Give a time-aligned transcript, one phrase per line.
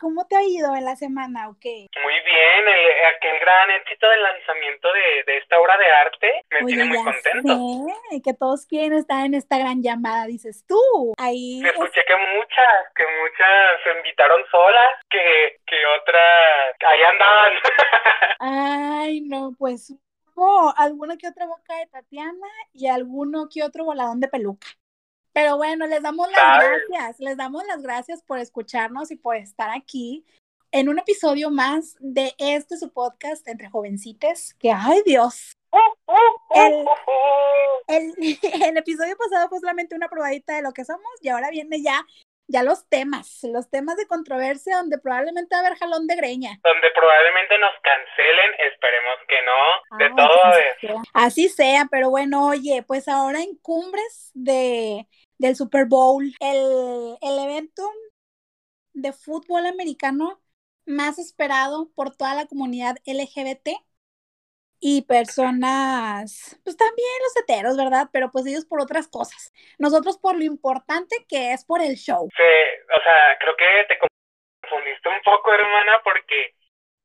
[0.00, 1.86] cómo te ha ido en la semana o qué?
[2.02, 6.64] Muy bien, el, aquel gran éxito del lanzamiento de, de esta obra de arte me
[6.64, 7.92] Oye, tiene muy contento.
[8.10, 10.78] sé, que todos quieren estar en esta gran llamada, dices tú.
[11.18, 17.52] Ahí, es- Escuché que muchas, que muchas se invitaron solas, que, que otras ahí andaban.
[18.40, 19.94] ay, no, pues
[20.34, 24.66] hubo alguna que otra boca de Tatiana y alguno que otro voladón de peluca.
[25.32, 26.38] Pero bueno, les damos las
[26.88, 30.24] gracias, les damos las gracias por escucharnos y por estar aquí
[30.72, 35.56] en un episodio más de este su podcast entre jovencites, que ay Dios,
[36.54, 36.86] El-
[37.88, 38.14] el,
[38.64, 42.04] el episodio pasado fue solamente una probadita de lo que somos y ahora viene ya,
[42.50, 46.60] ya los temas, los temas de controversia donde probablemente va a haber jalón de greña.
[46.62, 50.74] Donde probablemente nos cancelen, esperemos que no, de Ay, todo a así ver.
[50.80, 51.02] sea.
[51.14, 57.38] Así sea, pero bueno, oye, pues ahora en cumbres de, del Super Bowl, el, el
[57.38, 57.82] evento
[58.92, 60.40] de fútbol americano
[60.86, 63.70] más esperado por toda la comunidad LGBT
[64.80, 68.08] y personas, pues también los heteros, ¿verdad?
[68.12, 69.52] Pero pues ellos por otras cosas.
[69.78, 72.28] Nosotros por lo importante que es por el show.
[72.36, 73.98] Se- o sea, creo que te
[74.62, 76.54] confundiste un poco, hermana, porque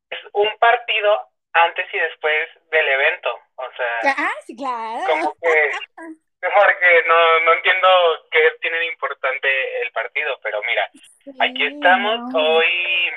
[0.10, 1.20] es un partido
[1.54, 3.40] antes y después del evento.
[3.56, 5.04] O sea, Ah, sí, claro.
[5.08, 5.72] como que
[6.42, 7.88] porque no, no entiendo
[8.32, 10.90] qué tiene de importante el partido, pero mira,
[11.42, 13.12] aquí Sí, estamos hoy,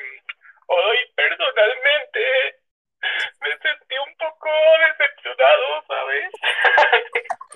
[0.67, 2.58] hoy personalmente
[3.41, 4.51] me sentí un poco
[4.87, 6.31] decepcionado, ¿sabes?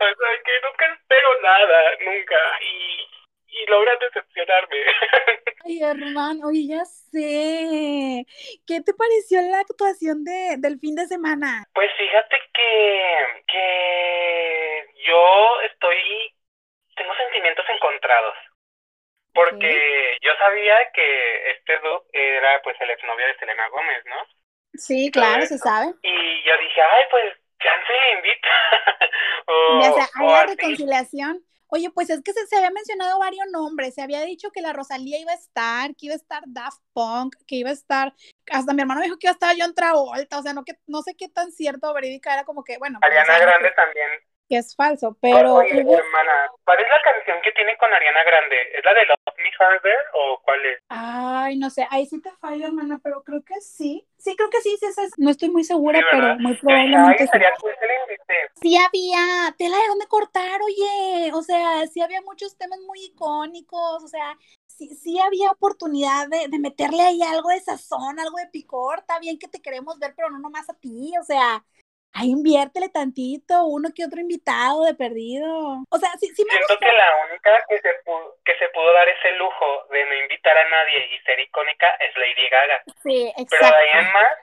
[0.00, 3.08] o sea, que nunca espero nada, nunca, y,
[3.46, 4.76] y logran decepcionarme.
[5.64, 8.26] Ay, hermano, oye, ya sé.
[8.66, 11.64] ¿Qué te pareció la actuación de, del fin de semana?
[11.72, 16.34] Pues fíjate que, que yo estoy,
[16.96, 18.34] tengo sentimientos encontrados.
[19.34, 24.26] Porque yo sabía que este dude era pues el exnovio de Selena Gómez, ¿no?
[24.74, 25.94] Sí, claro, se sabe.
[26.02, 27.24] Y yo dije, ay, pues,
[27.60, 28.48] chance le invita.
[29.46, 31.44] o, Ya sea, hay o la reconciliación.
[31.74, 33.94] Oye, pues es que se, se había mencionado varios nombres.
[33.94, 37.34] Se había dicho que la Rosalía iba a estar, que iba a estar Daft Punk,
[37.46, 38.12] que iba a estar.
[38.50, 40.38] Hasta mi hermano me dijo que iba a estar John Travolta.
[40.38, 42.98] O sea, no, que, no sé qué tan cierto o verídica era como que, bueno,
[43.00, 44.10] pues Ariana Grande que, también.
[44.52, 45.16] Que es falso.
[45.18, 48.56] Pero Oye, hubo- hermana, ¿cuál es la canción que tiene con Ariana Grande?
[48.76, 50.78] ¿Es la de Love Me Harder o cuál es?
[50.90, 54.06] Ay, no sé, ahí sí te fallo, hermana, pero creo que sí.
[54.18, 56.58] Sí, creo que sí, sí, esa es- No estoy muy segura, Sí, pero muy ay,
[56.58, 57.38] probablemente sí.
[57.62, 57.72] cool.
[58.60, 61.32] Sí había tela de dónde cortar, oye.
[61.32, 64.04] O sea, sí había muchos temas muy icónicos.
[64.04, 64.36] O sea,
[64.66, 68.98] sí, sí había oportunidad de, de meterle ahí algo de sazón, algo de picor.
[68.98, 71.12] Está bien que te queremos ver, pero no nomás a ti.
[71.18, 71.64] O sea,
[72.14, 75.48] ahí inviértele tantito, uno que otro invitado de perdido.
[75.90, 78.92] O sea, sí, sí me Siento que la única que se, pudo, que se pudo
[78.92, 82.82] dar ese lujo de no invitar a nadie y ser icónica es Lady Gaga.
[83.02, 84.12] Sí, Pero de ahí en exacto.
[84.12, 84.38] más,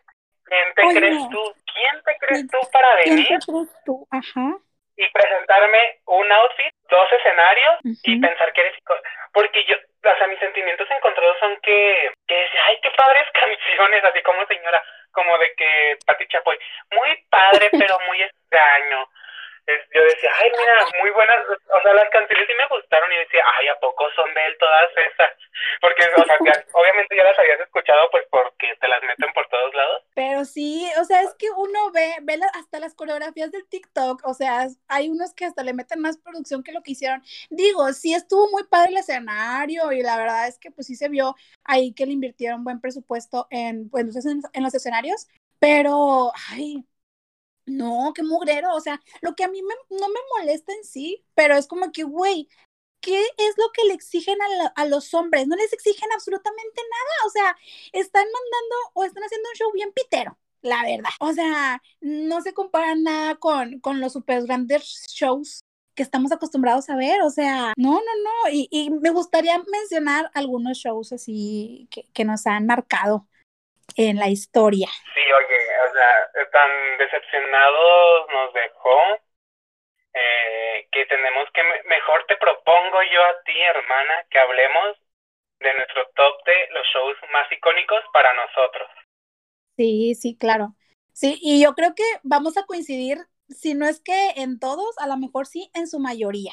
[0.45, 0.99] ¿quién te Oye.
[0.99, 1.53] crees tú?
[1.73, 4.07] ¿Quién te crees tú para ¿Quién te venir crees tú?
[4.11, 4.57] Ajá.
[4.97, 9.09] y presentarme un outfit, dos escenarios y pensar que eres icónica?
[9.31, 14.21] Porque yo, o sea, mis sentimientos encontrados son que, que ay, qué padres canciones, así
[14.23, 16.57] como señora, como de que Pati Chapoy,
[16.91, 19.09] muy padre, pero muy extraño.
[19.93, 23.43] Yo decía, ay, mira, muy buenas, o sea, las canciones sí me gustaron y decía,
[23.57, 25.31] ay, ¿a poco son de él todas esas?
[25.81, 29.47] Porque, o sea, ya- obviamente ya las habías escuchado, pues porque te las meten por
[29.49, 30.03] todos lados.
[30.15, 34.21] Pero sí, o sea, es que uno ve, ve la- hasta las coreografías del TikTok,
[34.25, 37.21] o sea, hay unos que hasta le meten más producción que lo que hicieron.
[37.49, 41.09] Digo, sí estuvo muy padre el escenario y la verdad es que pues sí se
[41.09, 45.27] vio ahí que le invirtieron buen presupuesto en, pues, en, en los escenarios,
[45.59, 46.85] pero, ay,
[47.69, 51.23] no, qué mugrero, o sea, lo que a mí me- no me molesta en sí,
[51.35, 52.47] pero es como que, güey,
[53.01, 55.47] ¿qué es lo que le exigen a, la- a los hombres?
[55.47, 57.57] No les exigen absolutamente nada, o sea,
[57.93, 61.09] están mandando o están haciendo un show bien pitero, la verdad.
[61.21, 65.61] O sea, no se compara nada con, con los super grandes shows
[65.95, 70.31] que estamos acostumbrados a ver, o sea, no, no, no, y, y me gustaría mencionar
[70.33, 73.27] algunos shows así que, que nos han marcado
[73.95, 74.87] en la historia.
[75.13, 78.99] Sí, oye, o sea, tan decepcionados nos dejó
[80.13, 84.97] eh, que tenemos que, me- mejor te propongo yo a ti, hermana, que hablemos
[85.59, 88.89] de nuestro top de los shows más icónicos para nosotros.
[89.77, 90.75] Sí, sí, claro.
[91.13, 93.17] Sí, y yo creo que vamos a coincidir,
[93.49, 96.51] si no es que en todos, a lo mejor sí, en su mayoría.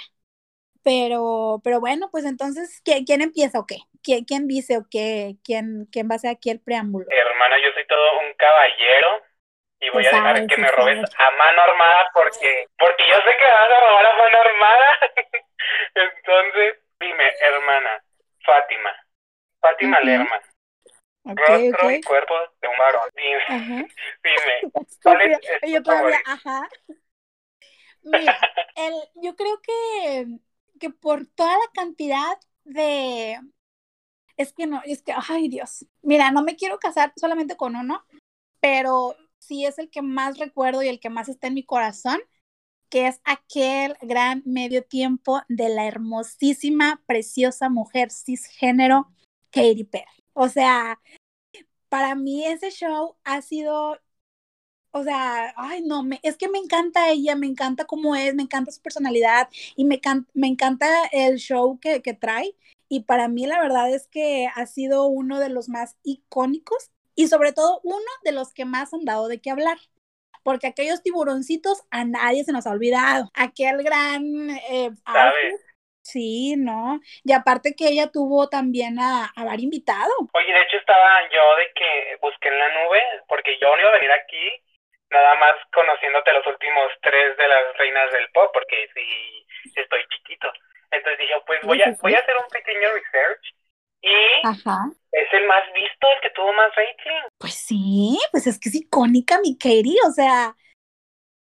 [0.87, 3.79] Pero, pero bueno, pues entonces, ¿quién, quién empieza o qué?
[4.05, 5.35] ¿Quién, quién dice o qué?
[5.43, 7.07] ¿Quién, quién va a ser aquí el preámbulo?
[7.11, 9.21] Hermana, yo soy todo un caballero
[9.81, 13.37] y voy a dejar sabe, que me robes a mano armada porque, porque yo sé
[13.37, 14.87] que me vas a robar a mano armada.
[15.97, 18.05] Entonces, dime, hermana,
[18.45, 18.93] Fátima.
[19.61, 20.01] Fátima.
[20.03, 20.41] Lerma.
[21.25, 22.07] Ok, Rostro y ok.
[22.07, 23.11] cuerpo de un varón.
[23.17, 23.87] Dime, Ajá.
[24.23, 24.61] dime,
[25.03, 25.59] ¿cuál es, Estúpida.
[25.63, 26.69] es Yo todavía, ajá.
[28.05, 28.39] Mira,
[28.77, 30.27] el, yo creo que,
[30.79, 33.41] que por toda la cantidad de...
[34.37, 35.87] Es que no, es que, ay Dios.
[36.03, 38.05] Mira, no me quiero casar solamente con uno,
[38.61, 42.21] pero sí es el que más recuerdo y el que más está en mi corazón,
[42.89, 49.09] que es aquel gran medio tiempo de la hermosísima, preciosa mujer cisgénero,
[49.51, 50.05] Katy Perry.
[50.35, 51.01] O sea,
[51.89, 53.99] para mí ese show ha sido
[54.97, 58.45] o sea, ay, no, me, es que me encanta ella, me encanta cómo es, me
[58.45, 62.55] encanta su personalidad y me, can, me encanta el show que, que, trae.
[62.89, 67.27] Y para mí la verdad es que ha sido uno de los más icónicos y
[67.27, 69.77] sobre todo uno de los que más han dado de qué hablar.
[70.43, 73.31] Porque aquellos tiburoncitos a nadie se nos ha olvidado.
[73.35, 74.25] Aquel gran...
[74.71, 74.93] Eh.
[76.01, 77.01] Sí, ¿no?
[77.25, 80.15] Y aparte que ella tuvo también a, a varios invitados.
[80.33, 83.91] Oye, de hecho estaba yo de que busqué en la nube, porque yo no iba
[83.91, 84.66] a venir aquí
[85.11, 90.53] nada más conociéndote los últimos tres de las reinas del pop, porque sí, estoy chiquito.
[90.91, 93.55] Entonces dije, pues voy a, voy a hacer un pequeño research
[94.03, 94.91] y Ajá.
[95.13, 97.29] es el más visto, el que tuvo más rating.
[97.39, 100.57] Pues sí, pues es que es icónica mi Katie, o sea,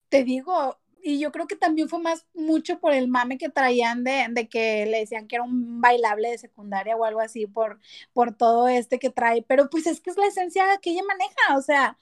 [0.09, 4.05] te digo, y yo creo que también fue más mucho por el mame que traían
[4.05, 7.79] de, de, que le decían que era un bailable de secundaria o algo así por,
[8.13, 11.57] por todo este que trae, pero pues es que es la esencia que ella maneja,
[11.57, 11.99] o sea,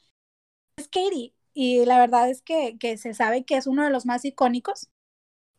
[0.77, 4.07] es Katie, y la verdad es que, que se sabe que es uno de los
[4.07, 4.89] más icónicos.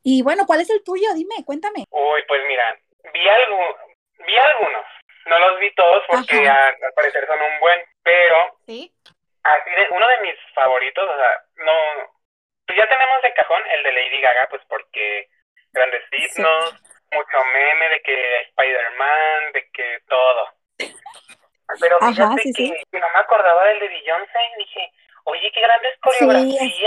[0.03, 1.07] Y bueno, ¿cuál es el tuyo?
[1.15, 1.85] Dime, cuéntame.
[1.89, 2.79] Uy, pues mira,
[3.13, 3.77] vi, algo,
[4.25, 4.85] vi algunos,
[5.25, 8.93] no los vi todos porque a, al parecer son un buen, pero ¿Sí?
[9.43, 11.73] así de, uno de mis favoritos, o sea, no,
[12.65, 15.29] pues ya tenemos de cajón el de Lady Gaga, pues porque
[15.73, 17.15] grandes signos, sí.
[17.17, 20.53] mucho meme de que Spider-Man, de que todo.
[21.79, 22.73] Pero fíjate Ajá, sí, que, sí.
[22.91, 24.91] que, no me acordaba del de Beyoncé y dije,
[25.29, 26.59] oye, qué grandes coreografías.
[26.59, 26.85] Sí,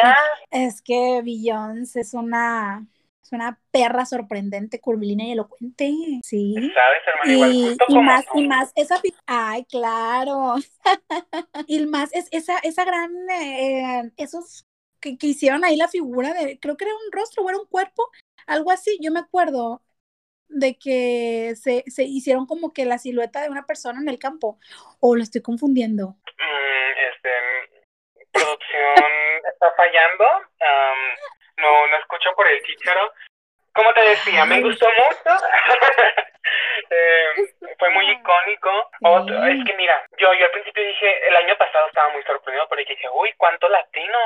[0.51, 2.87] es, que, es que Beyoncé es una,
[3.23, 5.93] es una perra sorprendente, curvilínea y elocuente.
[6.23, 6.55] Sí.
[6.55, 7.31] ¿Sabes, hermano?
[7.31, 8.39] Y, Igual, justo y como más, tú.
[8.39, 9.01] y más, esa.
[9.27, 10.55] Ay, claro.
[11.67, 13.13] y más, es esa, esa gran.
[13.31, 14.67] Eh, esos
[15.01, 16.59] que, que hicieron ahí la figura de.
[16.61, 18.11] Creo que era un rostro o era un cuerpo,
[18.47, 18.99] algo así.
[19.01, 19.83] Yo me acuerdo
[20.53, 24.59] de que se, se hicieron como que la silueta de una persona en el campo.
[25.01, 26.17] ¿O lo estoy confundiendo?
[26.39, 27.29] Mm, este,
[28.33, 28.95] producción
[29.53, 30.25] está fallando.
[30.61, 33.13] Um, no, no escucho por el chicharo.
[33.75, 35.37] Como te decía, me gustó mucho.
[36.91, 37.27] eh,
[37.79, 38.91] fue muy icónico.
[39.03, 42.69] Otro, es que mira, yo, yo al principio dije, el año pasado estaba muy sorprendido
[42.69, 44.19] porque dije, uy, cuánto latino,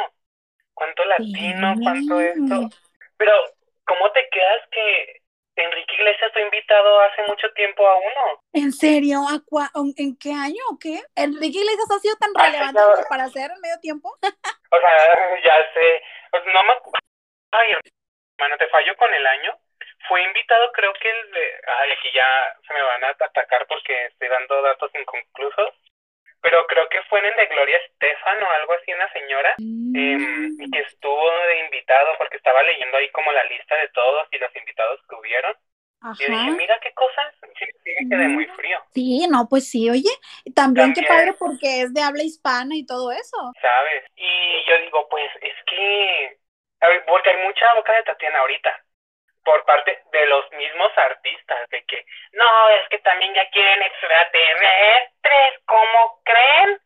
[0.74, 2.68] cuánto latino, cuánto esto.
[3.16, 3.32] Pero,
[3.84, 5.20] ¿cómo te quedas que
[5.56, 8.42] Enrique Iglesias fue invitado hace mucho tiempo a uno.
[8.52, 9.20] ¿En serio?
[9.26, 9.40] ¿A
[9.96, 11.00] ¿En qué año o qué?
[11.16, 14.12] ¿Enrique Iglesias ha sido tan relevante como para hacer en medio tiempo?
[14.70, 16.02] o sea, ya sé.
[16.52, 16.74] No me...
[17.52, 17.72] Ay,
[18.38, 19.58] hermano, te fallo con el año.
[20.08, 21.60] Fue invitado, creo que el de...
[21.66, 25.74] Ay, aquí ya se me van a atacar porque estoy dando datos inconclusos.
[26.40, 29.96] Pero creo que fue en el de Gloria Estefan o algo así, una señora, mm.
[29.96, 34.38] eh, que estuvo de invitado porque estaba leyendo ahí como la lista de todos y
[34.38, 35.54] los invitados que hubieron.
[36.00, 36.14] Ajá.
[36.20, 37.66] Y dije, mira qué cosas, sí,
[38.08, 38.78] quedé muy frío.
[38.94, 40.10] Sí, no, pues sí, oye,
[40.54, 43.52] también, también qué padre porque es de habla hispana y todo eso.
[43.60, 44.04] ¿Sabes?
[44.14, 46.38] Y yo digo, pues es que,
[46.80, 48.85] a ver, porque hay mucha boca de Tatiana ahorita,
[49.46, 55.62] por parte de los mismos artistas, de que, no, es que también ya quieren extraterrestres,
[55.64, 56.80] ¿cómo creen?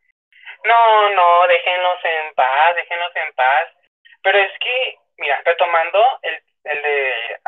[0.64, 3.68] No, no, déjenlos en paz, déjenlos en paz.
[4.22, 7.40] Pero es que, mira, retomando el, el de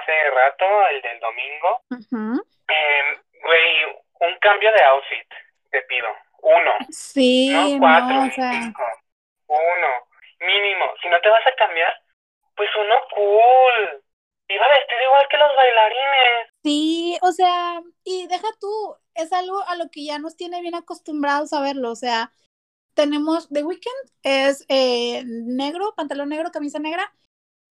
[0.00, 2.40] hace rato, el del domingo, uh -huh.
[2.68, 3.84] eh, güey,
[4.20, 5.28] un cambio de outfit,
[5.70, 6.08] te pido,
[6.40, 6.72] uno.
[6.88, 8.52] Sí, no cuatro, no, ni o sea...
[8.52, 8.84] cinco,
[9.48, 9.90] uno,
[10.40, 10.94] mínimo.
[11.02, 11.94] Si no te vas a cambiar,
[12.56, 14.03] pues uno cool.
[14.48, 16.50] Iba vestido igual que los bailarines.
[16.62, 20.74] Sí, o sea, y deja tú, es algo a lo que ya nos tiene bien
[20.74, 22.32] acostumbrados a verlo, o sea,
[22.94, 27.12] tenemos The Weeknd, es eh, negro, pantalón negro, camisa negra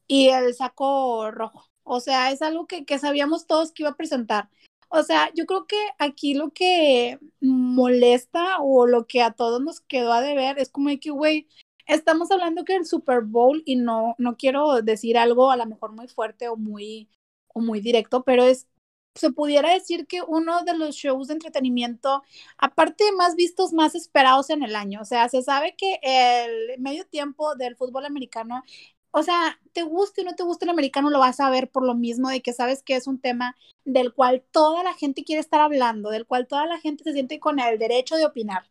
[0.08, 1.66] y el saco rojo.
[1.84, 4.50] O sea, es algo que, que sabíamos todos que iba a presentar.
[4.90, 9.82] O sea, yo creo que aquí lo que molesta o lo que a todos nos
[9.82, 11.48] quedó a deber es como de que, güey,
[11.86, 15.92] estamos hablando que el Super Bowl y no, no quiero decir algo a lo mejor
[15.94, 17.10] muy fuerte o muy,
[17.48, 18.68] o muy directo, pero es,
[19.16, 22.24] se pudiera decir que uno de los shows de entretenimiento,
[22.58, 25.02] aparte más vistos, más esperados en el año.
[25.02, 28.64] O sea, se sabe que el medio tiempo del fútbol americano,
[29.12, 31.86] o sea, te guste o no te guste el americano, lo vas a ver por
[31.86, 35.42] lo mismo de que sabes que es un tema del cual toda la gente quiere
[35.42, 38.64] estar hablando, del cual toda la gente se siente con el derecho de opinar.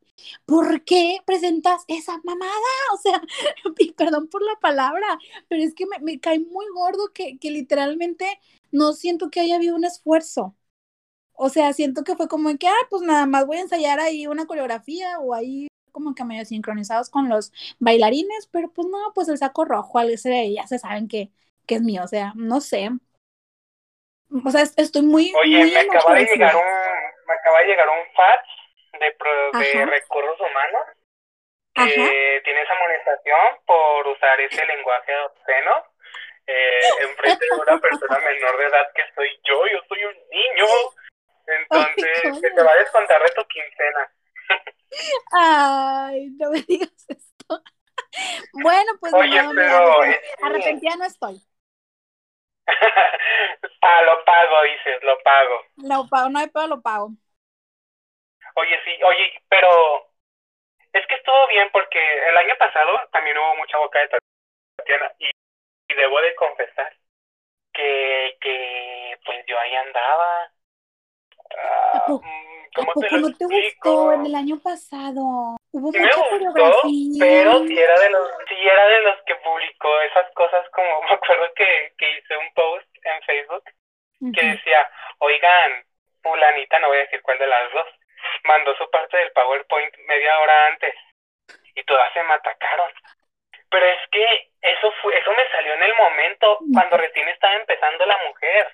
[0.45, 2.53] ¿Por qué presentas esa mamada?
[2.95, 3.23] O sea,
[3.97, 8.27] perdón por la palabra, pero es que me, me cae muy gordo que, que literalmente
[8.71, 10.57] no siento que haya habido un esfuerzo.
[11.35, 14.27] O sea, siento que fue como que, ah, pues nada más voy a ensayar ahí
[14.27, 19.29] una coreografía o ahí como que medio sincronizados con los bailarines, pero pues no, pues
[19.29, 21.31] el saco rojo, al ese ya se saben que,
[21.67, 22.91] que es mío, o sea, no sé.
[24.45, 25.33] O sea, estoy muy.
[25.43, 26.63] Oye, me acaba de llegar un,
[27.29, 28.43] me acaba de llegar un fax
[28.99, 30.83] de, de recursos humanos
[31.75, 35.93] que tiene esa amonestación por usar ese lenguaje obsceno
[36.47, 40.67] eh, enfrente de una persona menor de edad que soy yo, yo soy un niño.
[41.47, 44.13] Entonces, se te va a descontar de tu quincena.
[45.33, 47.63] Ay, no me digas esto.
[48.53, 50.03] Bueno, pues Oye, no, pero
[50.43, 51.41] arrepentida no estoy.
[53.83, 55.61] ah, lo pago, dices, lo pago.
[55.77, 57.11] Lo pago, no hay pedo, lo pago.
[58.55, 60.09] Oye, sí, oye, pero
[60.93, 64.09] es que estuvo bien porque el año pasado también hubo mucha boca de
[64.77, 65.31] Tatiana y,
[65.89, 66.95] y debo de confesar
[67.73, 70.53] que, que pues yo ahí andaba.
[72.09, 72.21] Uh,
[72.75, 75.57] ¿Cómo te no te gustó en el año pasado?
[75.73, 76.81] Hubo sí mucha me gustó,
[77.19, 81.13] pero si era de los, si era de los que publicó esas cosas como me
[81.13, 83.65] acuerdo que, que hice un post en Facebook
[84.35, 85.85] que decía, oigan,
[86.23, 87.87] fulanita, no voy a decir cuál de las dos,
[88.45, 90.95] mandó su parte del PowerPoint media hora antes
[91.75, 92.93] y todas se me atacaron.
[93.71, 98.05] Pero es que eso fue, eso me salió en el momento cuando recién estaba empezando
[98.07, 98.69] la mujer.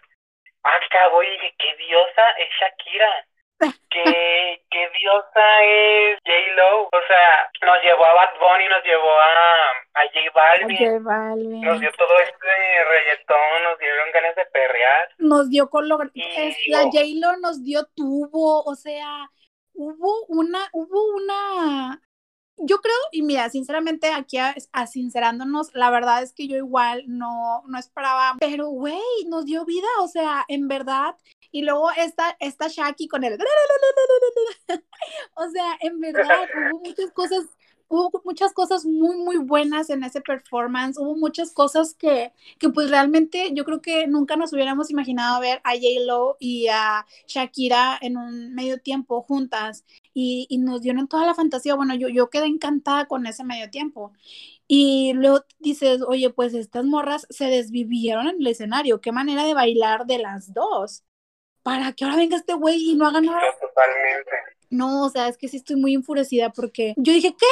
[0.62, 3.24] Acabo y dije, qué diosa es Shakira
[3.58, 6.84] qué, qué diosa es J-Lo.
[6.84, 11.04] O sea, nos llevó a Bad Bunny, nos llevó a, a J Balvin.
[11.04, 11.60] Balvin.
[11.60, 15.08] Nos dio todo este reggaetón, nos dieron ganas de perrear.
[15.18, 16.10] Nos dio color.
[16.14, 19.28] Es, la J-Lo nos dio tubo, o sea,
[19.74, 22.00] hubo una, hubo una
[22.60, 24.54] yo creo, y mira, sinceramente, aquí a,
[24.86, 28.98] sincerándonos, la verdad es que yo igual no, no esperaba, pero güey,
[29.28, 31.14] nos dio vida, o sea, en verdad,
[31.50, 33.38] y luego esta, esta Shaki con el...
[35.34, 37.46] o sea, en verdad, hubo muchas cosas,
[37.88, 40.98] hubo muchas cosas muy, muy buenas en ese performance.
[40.98, 45.60] Hubo muchas cosas que, que pues realmente yo creo que nunca nos hubiéramos imaginado ver
[45.64, 49.84] a J-Lo y a Shakira en un medio tiempo juntas.
[50.14, 51.74] Y, y nos dieron toda la fantasía.
[51.74, 54.12] Bueno, yo, yo quedé encantada con ese medio tiempo.
[54.66, 59.00] Y luego dices, oye, pues estas morras se desvivieron en el escenario.
[59.00, 61.04] Qué manera de bailar de las dos
[61.62, 63.40] para que ahora venga este güey y no haga nada.
[63.60, 64.30] Totalmente.
[64.70, 67.46] No, o sea, es que sí estoy muy enfurecida porque yo dije, ¿qué?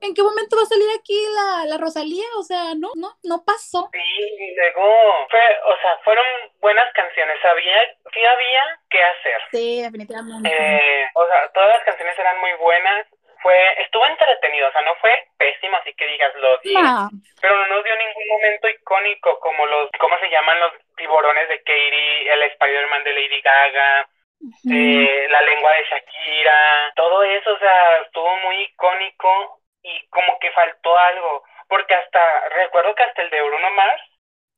[0.00, 2.26] ¿En qué momento va a salir aquí la, la Rosalía?
[2.38, 3.88] O sea, no, no, no pasó.
[3.92, 6.24] Sí, luego, fue, o sea, fueron
[6.60, 9.40] buenas canciones, había, sí había qué hacer.
[9.50, 10.48] Sí, definitivamente.
[10.48, 13.06] Eh, o sea, todas las canciones eran muy buenas,
[13.42, 17.10] fue, estuvo entretenido, o sea, no fue pésimo, así que digas lo no.
[17.40, 21.58] pero no nos dio ningún momento icónico como los, ¿cómo se llaman los tiburones de
[21.58, 24.08] Katie, el Spider-Man de Lady Gaga,
[24.70, 30.50] eh, la lengua de Shakira, todo eso, o sea, estuvo muy icónico y como que
[30.52, 34.02] faltó algo, porque hasta, recuerdo que hasta el de Bruno Mars,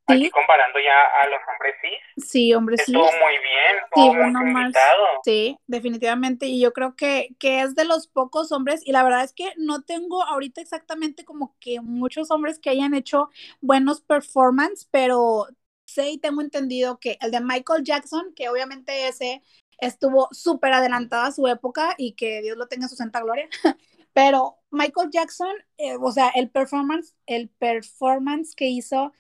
[0.09, 0.17] ¿Sí?
[0.17, 2.23] Aquí comparando ya a los hombres sí.
[2.23, 2.93] Sí, hombres sí.
[2.93, 4.79] Estuvo muy bien, estuvo sí, Bruno Mars.
[5.25, 6.47] Sí, definitivamente.
[6.47, 9.53] Y yo creo que, que es de los pocos hombres, y la verdad es que
[9.57, 15.47] no tengo ahorita exactamente como que muchos hombres que hayan hecho buenos performance, pero
[15.85, 19.43] sé y tengo entendido que el de Michael Jackson, que obviamente ese
[19.79, 23.49] estuvo súper adelantado a su época y que Dios lo tenga en su santa gloria,
[24.21, 29.15] pero Michael Jackson, eh, o sea, el performance, el performance que hizo,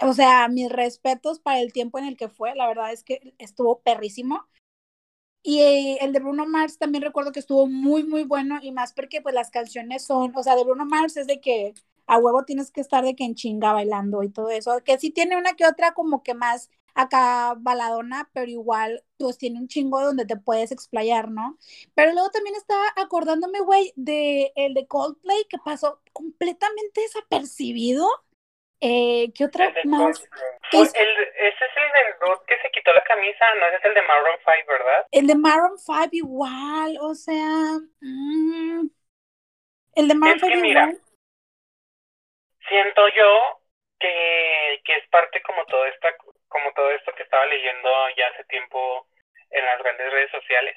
[0.00, 3.32] o sea, mis respetos para el tiempo en el que fue, la verdad es que
[3.38, 4.48] estuvo perrísimo.
[5.44, 9.22] Y el de Bruno Mars también recuerdo que estuvo muy, muy bueno y más porque
[9.22, 11.72] pues las canciones son, o sea, de Bruno Mars es de que
[12.08, 15.10] a huevo tienes que estar de que en chinga bailando y todo eso, que sí
[15.12, 20.00] tiene una que otra como que más acá baladona, pero igual pues tiene un chingo
[20.00, 21.58] donde te puedes explayar, ¿no?
[21.94, 28.08] Pero luego también estaba acordándome, güey, de el de Coldplay que pasó completamente desapercibido.
[28.80, 30.22] Eh, ¿Qué otra más?
[30.72, 33.94] El, ese es el del dude que se quitó la camisa, no ese es el
[33.94, 35.06] de Maroon 5, ¿verdad?
[35.10, 38.88] El de Maroon 5 igual, o sea, mmm,
[39.96, 41.00] el de Maroon 5 igual
[42.70, 43.60] siento yo
[43.98, 46.16] que, que es parte como todo esta
[46.50, 47.88] como todo esto que estaba leyendo
[48.18, 49.06] ya hace tiempo
[49.50, 50.76] en las grandes redes sociales.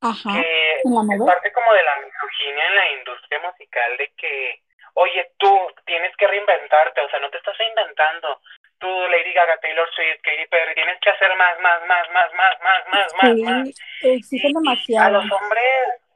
[0.00, 0.32] Ajá.
[0.32, 4.62] Que es parte como de la misoginia en la industria musical de que,
[4.94, 5.50] oye, tú
[5.86, 8.40] tienes que reinventarte, o sea, no te estás reinventando.
[8.78, 12.60] Tú, Lady Gaga, Taylor Swift, Katy Perry, tienes que hacer más, más, más, más, más,
[12.62, 13.68] más, más, sí, más.
[14.02, 15.06] Exigen demasiado.
[15.06, 16.07] A los hombres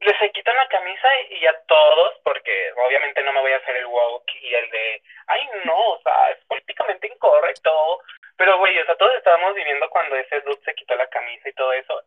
[0.00, 3.86] se quitan la camisa y ya todos, porque obviamente no me voy a hacer el
[3.86, 8.00] woke y el de, ay no, o sea, es políticamente incorrecto.
[8.36, 11.52] Pero güey, o sea, todos estábamos viviendo cuando ese dude se quitó la camisa y
[11.54, 12.02] todo eso.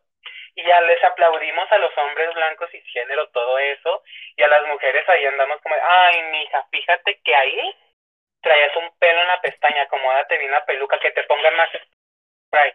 [0.54, 4.02] Y ya les aplaudimos a los hombres blancos y género, todo eso.
[4.36, 7.76] Y a las mujeres ahí andamos como, ay, mija, fíjate que ahí
[8.40, 12.72] traías un pelo en la pestaña, acomódate bien la peluca, que te pongan más spray.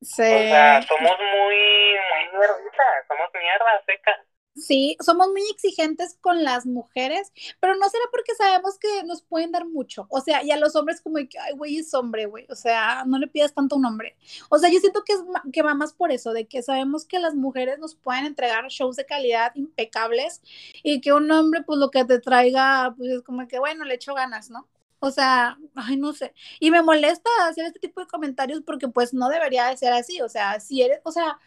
[0.00, 0.22] Sí.
[0.22, 4.24] O sea, somos muy, muy mierditas, somos mierda seca.
[4.58, 9.52] Sí, somos muy exigentes con las mujeres, pero no será porque sabemos que nos pueden
[9.52, 10.06] dar mucho.
[10.10, 12.44] O sea, y a los hombres como que, ay, güey, es hombre, güey.
[12.50, 14.16] O sea, no le pidas tanto un hombre.
[14.50, 15.20] O sea, yo siento que, es,
[15.52, 18.96] que va más por eso, de que sabemos que las mujeres nos pueden entregar shows
[18.96, 20.42] de calidad impecables
[20.82, 23.94] y que un hombre, pues lo que te traiga, pues es como que, bueno, le
[23.94, 24.68] echo ganas, ¿no?
[25.00, 26.34] O sea, ay, no sé.
[26.60, 30.20] Y me molesta hacer este tipo de comentarios porque pues no debería de ser así.
[30.22, 31.38] O sea, si eres, o sea,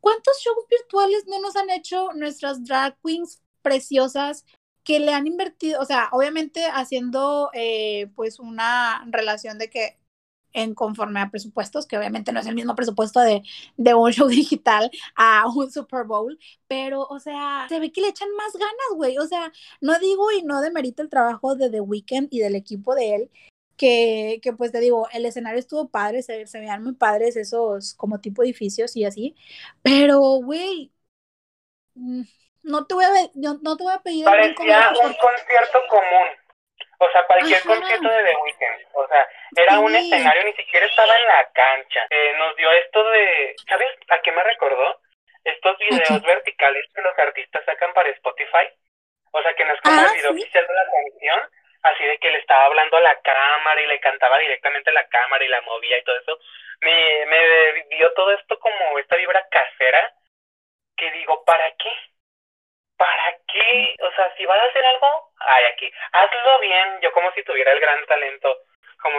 [0.00, 4.44] ¿cuántos shows virtuales no nos han hecho nuestras drag queens preciosas
[4.84, 5.80] que le han invertido?
[5.80, 9.99] O sea, obviamente haciendo eh, pues una relación de que
[10.52, 13.42] en conforme a presupuestos, que obviamente no es el mismo presupuesto de,
[13.76, 18.08] de un show digital a un Super Bowl, pero, o sea, se ve que le
[18.08, 19.18] echan más ganas, güey.
[19.18, 22.94] O sea, no digo y no demerito el trabajo de The Weeknd y del equipo
[22.94, 23.30] de él,
[23.76, 27.94] que, que pues te digo, el escenario estuvo padre, se, se veían muy padres esos
[27.94, 29.34] como tipo edificios y así,
[29.82, 30.92] pero, güey,
[31.94, 32.22] mm,
[32.62, 34.24] no te voy a, no, te voy a pedir...
[34.24, 36.39] Parecía un concierto común
[37.02, 38.86] o sea, cualquier concierto de The Weeknd.
[38.92, 39.26] O sea,
[39.56, 42.06] era un escenario, ni siquiera estaba en la cancha.
[42.10, 43.54] Eh, nos dio esto de.
[43.66, 45.00] ¿Sabes a qué me recordó?
[45.42, 48.68] Estos videos verticales que los artistas sacan para Spotify.
[49.32, 51.40] O sea, que no es como el ah, video oficial de la canción,
[51.84, 55.08] así de que le estaba hablando a la cámara y le cantaba directamente a la
[55.08, 56.38] cámara y la movía y todo eso.
[56.80, 60.12] Me, me dio todo esto como esta vibra casera
[60.96, 61.90] que digo, ¿para qué?
[63.00, 63.96] ¿para qué?
[64.02, 67.72] O sea, si vas a hacer algo, ay, aquí, hazlo bien, yo como si tuviera
[67.72, 68.56] el gran talento,
[69.02, 69.18] como.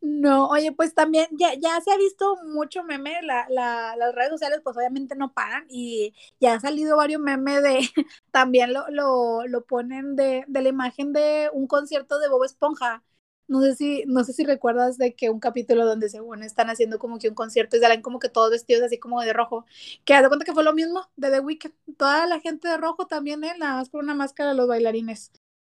[0.00, 4.30] No, oye, pues también ya, ya se ha visto mucho meme, la, la, las redes
[4.30, 7.80] sociales pues obviamente no paran y ya ha salido varios memes de,
[8.30, 13.02] también lo, lo, lo ponen de, de la imagen de un concierto de Bob Esponja,
[13.50, 17.00] no sé si, no sé si recuerdas de que un capítulo donde según están haciendo
[17.00, 19.66] como que un concierto y salen como que todos vestidos así como de rojo,
[20.04, 22.76] que haz de cuenta que fue lo mismo de The Weeknd, toda la gente de
[22.76, 23.54] rojo también, ¿eh?
[23.58, 25.32] nada más con una máscara los bailarines.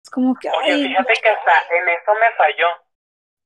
[0.02, 0.50] Es como que...
[0.50, 2.66] Oye, fíjate que hasta en eso me falló.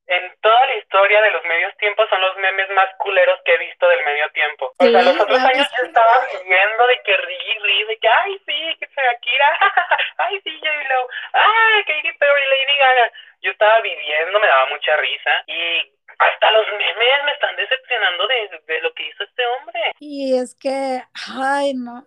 [0.07, 3.59] En toda la historia de los medios tiempos son los memes más culeros que he
[3.59, 4.73] visto del medio tiempo.
[4.77, 8.39] O sea, los otros años yo estaba viviendo de que ri, ri, de que, ay,
[8.47, 9.59] sí, que Shakira,
[10.19, 13.13] ay, sí, J-Lo, ay, Katy Perry, Lady Gaga
[13.45, 18.81] yo estaba viviendo, me daba mucha risa y hasta los memes me están decepcionando de,
[18.81, 19.81] lo que hizo este hombre.
[20.01, 22.07] Y es que, ay, no.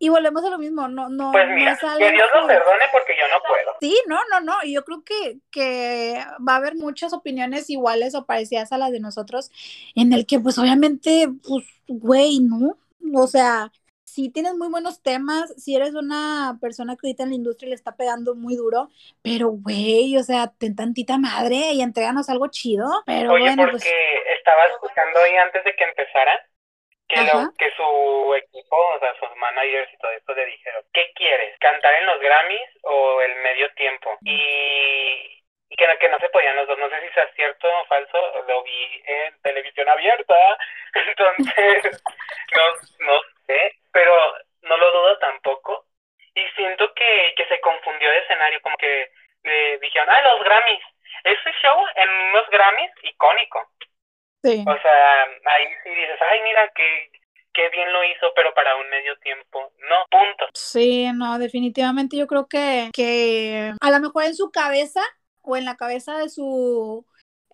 [0.00, 1.32] Y volvemos a lo mismo, no, no.
[1.32, 3.76] Pues mira, que Dios lo perdone porque yo no puedo.
[3.80, 4.54] Sí, no, no, no.
[4.62, 8.92] Y yo creo que, que va a haber muchas opiniones iguales o parecidas a las
[8.92, 9.50] de nosotros,
[9.96, 12.78] en el que, pues, obviamente, pues, güey, ¿no?
[13.14, 13.72] O sea,
[14.04, 17.74] si tienes muy buenos temas, si eres una persona que ahorita en la industria le
[17.74, 18.90] está pegando muy duro,
[19.22, 22.86] pero güey, o sea, ten tantita madre y entréganos algo chido.
[23.06, 23.94] Pero Oye, bueno, pues porque
[24.36, 26.32] estaba escuchando ahí antes de que empezara
[27.08, 31.10] que, lo, que su equipo, o sea, sus managers y todo esto le dijeron, ¿qué
[31.14, 31.58] quieres?
[31.58, 34.18] ¿Cantar en los Grammys o el medio tiempo?
[34.22, 37.68] Y, y que, no, que no se podían los dos, no sé si sea cierto
[37.68, 40.58] o falso, lo vi en televisión abierta,
[40.94, 42.02] entonces
[42.56, 45.86] no, no sé, pero no lo dudo tampoco.
[46.34, 49.10] Y siento que, que se confundió de escenario, como que
[49.44, 50.84] le dijeron, ah, los Grammys.
[51.24, 53.66] Ese show en unos Grammys icónico.
[54.42, 54.64] Sí.
[54.66, 57.10] O sea, ahí sí dices, ay, mira, que
[57.58, 60.46] qué bien lo hizo, pero para un medio tiempo, no, punto.
[60.54, 65.02] Sí, no, definitivamente yo creo que, que a lo mejor en su cabeza
[65.42, 67.04] o en la cabeza de su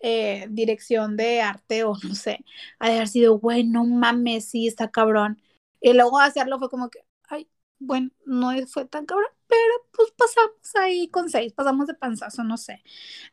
[0.01, 2.45] eh, dirección de arte o no sé,
[2.77, 5.41] ha de haber sido, güey, no mames, sí, está cabrón.
[5.81, 10.75] Y luego hacerlo fue como que, ay, bueno, no fue tan cabrón, pero pues pasamos
[10.75, 12.83] ahí con seis, pasamos de panzazo, no sé.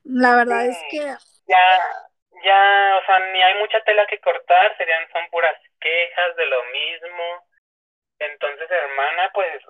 [0.05, 0.99] La verdad es que...
[1.49, 1.59] Ya,
[2.45, 6.63] ya, o sea, ni hay mucha tela que cortar, serían, son puras quejas de lo
[6.65, 7.47] mismo.
[8.19, 9.63] Entonces, hermana, pues,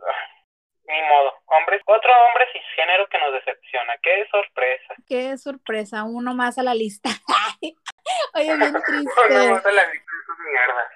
[0.85, 1.33] ni modo.
[1.47, 3.95] Hombres, otro hombre cisgénero que nos decepciona.
[4.03, 4.95] Qué sorpresa.
[5.09, 7.11] Qué sorpresa, uno más a la lista.
[8.35, 9.11] Oye, bien triste.
[9.31, 10.13] uno más a la lista,
[10.51, 10.91] mierda.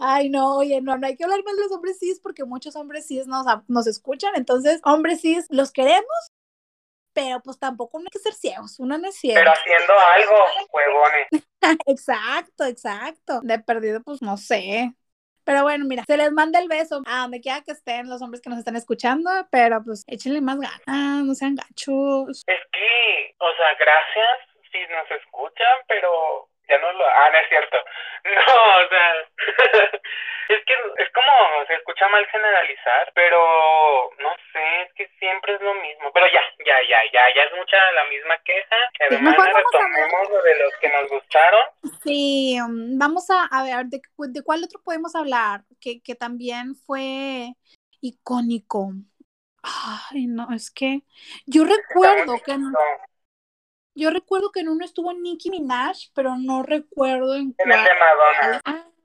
[0.00, 2.76] Ay, no, oye, no, no hay que hablar más de los hombres cis porque muchos
[2.76, 4.32] hombres cis nos, nos escuchan.
[4.36, 6.32] Entonces, hombres cis, ¿los queremos
[7.14, 9.38] pero pues tampoco no hay que ser ciegos, uno no es ciego.
[9.38, 11.28] Pero haciendo algo, huevones.
[11.86, 13.40] exacto, exacto.
[13.42, 14.92] De perdido, pues no sé.
[15.44, 18.40] Pero bueno, mira, se les manda el beso a donde quiera que estén los hombres
[18.40, 22.44] que nos están escuchando, pero pues échenle más ganas, no sean gachos.
[22.46, 24.38] Es que, o sea, gracias
[24.72, 27.06] si nos escuchan, pero ya no lo...
[27.06, 27.76] Ah, no es cierto.
[28.24, 29.14] No, o sea,
[30.48, 35.74] es que es como, se escucha mal generalizar, pero no sé, que siempre es lo
[35.74, 36.10] mismo.
[36.12, 38.76] Pero ya, ya, ya, ya, ya es mucha la misma queja.
[39.08, 41.60] Además, retomemos lo de los que nos gustaron.
[42.02, 45.64] Sí, um, vamos a, a ver, ¿de, ¿de, cuál otro podemos hablar?
[45.80, 47.54] Que, que también fue
[48.00, 48.92] icónico.
[49.62, 51.02] Ay, no, es que
[51.46, 52.58] yo recuerdo que...
[52.58, 52.70] No,
[53.94, 57.90] yo recuerdo que en uno estuvo Nicki Minaj, pero no recuerdo en, en el de
[57.94, 58.60] Madonna.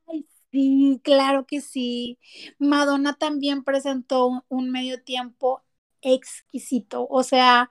[0.08, 2.18] Ay, sí, claro que sí.
[2.58, 5.64] Madonna también presentó un medio tiempo
[6.02, 7.08] exquisito.
[7.10, 7.70] O sea,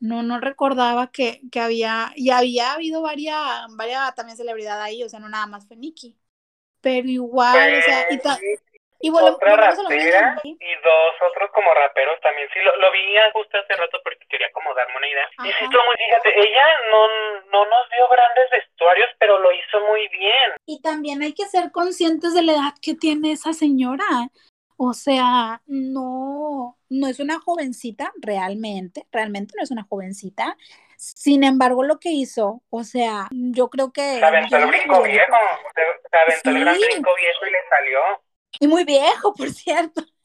[0.00, 5.08] no, no recordaba que, que había, y había habido varias, varias también celebridades ahí, o
[5.08, 6.16] sea, no nada más fue Nicki.
[6.80, 8.06] Pero igual, o sea,
[9.02, 12.48] y, otra rapera y dos otros como raperos también.
[12.52, 13.00] Sí, lo, lo vi
[13.32, 15.28] justo hace rato porque quería como darme una idea.
[15.44, 17.08] Y sí, muy, fíjate, ella no,
[17.50, 20.52] no nos dio grandes vestuarios, pero lo hizo muy bien.
[20.66, 24.04] Y también hay que ser conscientes de la edad que tiene esa señora.
[24.82, 30.56] O sea, no, no es una jovencita, realmente, realmente no es una jovencita.
[30.96, 34.00] Sin embargo, lo que hizo, o sea, yo creo que...
[34.00, 35.36] Se aventó el brinco viejo,
[35.74, 38.00] se, aventó el gran brinco viejo y le salió.
[38.58, 40.00] Y muy viejo, por cierto.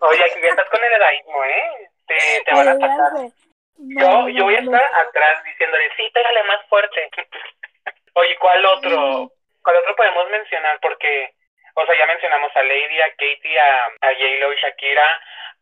[0.00, 1.90] Oye, aquí ya estás con el edaísmo, ¿eh?
[2.08, 3.30] Te, te van a pasar.
[3.76, 7.08] yo, yo voy a estar atrás diciéndole, sí, pégale más fuerte.
[8.14, 9.32] Oye, ¿cuál otro?
[9.62, 10.80] ¿Cuál otro podemos mencionar?
[10.82, 11.35] Porque,
[11.76, 15.06] o sea, ya mencionamos a Lady, a Katie, a, a J-Lo y Shakira,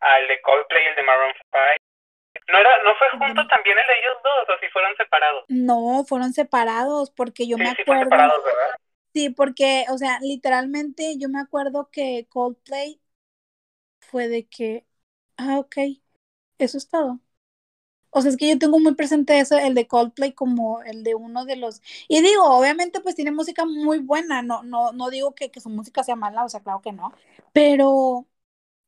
[0.01, 1.59] al de Coldplay, el de Maroon 5.
[2.49, 5.45] ¿No, era, ¿No fue junto también el de ellos dos o si fueron separados?
[5.49, 7.99] No, fueron separados porque yo sí, me sí acuerdo.
[7.99, 8.71] separados, ¿verdad?
[9.15, 13.01] Sí, porque, o sea, literalmente yo me acuerdo que Coldplay
[14.01, 14.87] fue de que,
[15.37, 15.77] ah, ok,
[16.59, 17.21] eso es todo.
[18.15, 21.15] O sea, es que yo tengo muy presente eso, el de Coldplay como el de
[21.15, 21.83] uno de los...
[22.09, 25.69] Y digo, obviamente pues tiene música muy buena, no, no, no digo que, que su
[25.69, 27.13] música sea mala, o sea, claro que no,
[27.53, 28.27] pero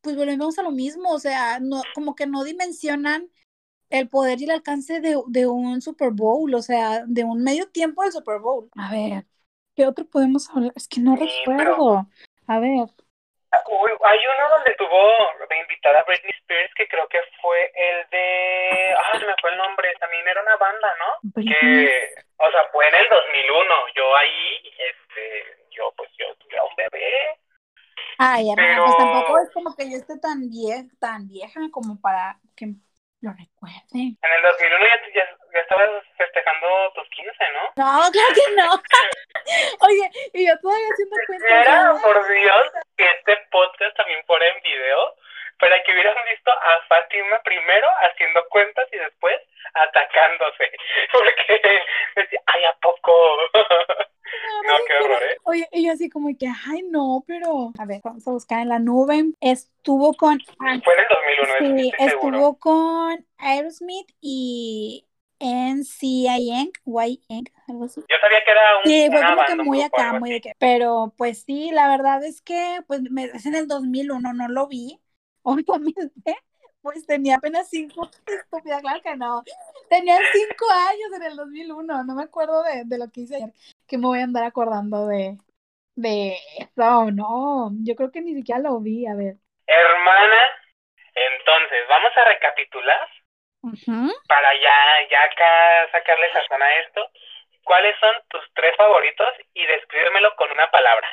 [0.01, 3.31] pues volvemos a lo mismo, o sea, no, como que no dimensionan
[3.91, 7.69] el poder y el alcance de, de un Super Bowl, o sea, de un medio
[7.69, 8.71] tiempo del Super Bowl.
[8.77, 9.27] A ver,
[9.77, 10.73] ¿Qué otro podemos hablar?
[10.75, 12.09] Es que no Sí, recuerdo.
[12.47, 12.89] A ver.
[13.69, 18.09] Uy, hay uno donde tuvo de invitada a Britney Spears que creo que fue el
[18.11, 18.95] de...
[18.97, 19.93] Ah, se me fue el nombre.
[19.99, 21.31] También era una banda, ¿no?
[21.43, 23.75] Que, o sea, fue en el 2001.
[23.97, 27.39] Yo ahí, este, yo pues yo tuve a un bebé.
[28.19, 32.01] Ay, hermana, Pero- pues tampoco es como que yo esté tan vieja, tan vieja como
[32.01, 32.67] para que
[33.21, 33.83] lo recuerde.
[33.93, 37.63] En el 2001 ya, ya, ya estabas festejando tus 15, ¿no?
[37.77, 38.71] No, claro que no.
[39.89, 41.51] Oye, y yo todavía haciendo cuentas.
[41.51, 45.15] Era, por Dios, que este podcast también fuera en video
[45.59, 49.37] para que hubieran visto a Fátima primero haciendo cuentas y después
[49.75, 50.71] atacándose.
[51.13, 51.61] Porque
[52.17, 53.13] decía, ay, ¿a poco?
[54.67, 55.37] no, qué horror, ¿eh?
[55.45, 57.73] Oye, y yo así como que, ay, no, pero.
[57.79, 59.25] A ver, vamos a buscar en la nube.
[59.41, 60.41] Estuvo con.
[60.59, 62.37] Fue en el 2001, eso sí estoy seguro.
[62.37, 65.07] estuvo con Aerosmith y
[65.39, 68.01] NCIN, Y algo así.
[68.09, 71.13] Yo sabía que era un, Sí, fue como que muy acá, muy de que, pero
[71.17, 74.99] pues sí, la verdad es que pues me, es en el 2001, no lo vi,
[75.47, 76.37] obviamente,
[76.83, 79.43] pues tenía apenas cinco, estúpida, claro que no,
[79.89, 83.53] tenía cinco años en el 2001, no me acuerdo de, de lo que hice ayer,
[83.87, 85.39] que me voy a andar acordando de,
[85.95, 89.37] de eso, no, yo creo que ni siquiera lo vi, a ver.
[89.67, 90.39] Hermana,
[91.15, 93.09] entonces, vamos a recapitular
[94.29, 97.11] para ya, ya acá sacarle sazón a esto.
[97.65, 99.29] ¿Cuáles son tus tres favoritos?
[99.55, 101.09] Y descríbemelo con una palabra.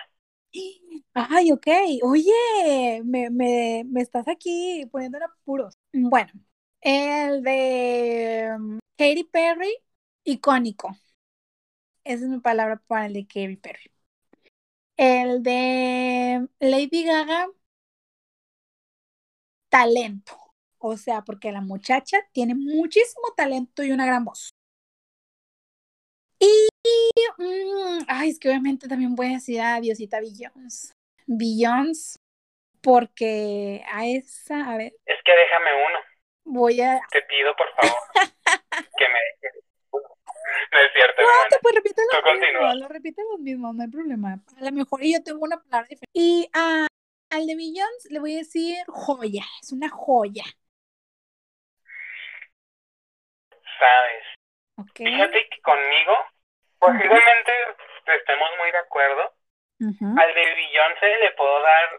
[1.13, 1.67] Ay, ok.
[2.03, 5.77] Oye, me, me, me estás aquí poniendo en apuros.
[5.93, 6.31] Bueno,
[6.81, 9.73] el de um, Katy Perry,
[10.23, 10.95] icónico.
[12.05, 13.91] Esa es mi palabra para el de Katy Perry.
[14.97, 17.47] El de Lady Gaga,
[19.69, 20.37] talento.
[20.77, 24.53] O sea, porque la muchacha tiene muchísimo talento y una gran voz.
[26.39, 26.67] Y,
[27.37, 30.91] mm, ay, es que obviamente también voy a decir a Diosita Billions.
[31.25, 32.19] Billions,
[32.81, 35.99] porque a esa, a ver, Es que déjame uno.
[36.45, 37.01] voy a...
[37.11, 37.97] Te pido, por favor,
[38.97, 39.63] que me dejes.
[40.71, 41.49] No es cierto, No, hermana.
[41.49, 42.59] te pues repite Tú continúa.
[42.61, 44.33] mismos, lo repite los mismos, no hay problema.
[44.57, 46.05] A lo mejor y yo tengo una palabra diferente.
[46.13, 46.87] Y a,
[47.31, 50.43] al de Billions le voy a decir joya, es una joya.
[53.79, 54.23] ¿sabes?
[54.77, 54.97] Ok.
[54.97, 56.13] Fíjate que conmigo,
[56.87, 57.51] posiblemente
[58.07, 59.33] estemos muy de acuerdo.
[60.17, 61.89] Al de Beyoncé le puedo dar